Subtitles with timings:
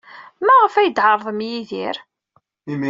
[0.45, 1.97] Maɣef ay d-tɛerḍem Yidir?